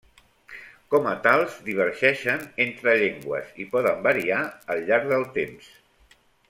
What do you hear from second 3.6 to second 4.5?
i poden variar